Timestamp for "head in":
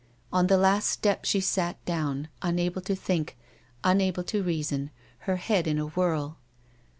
5.35-5.77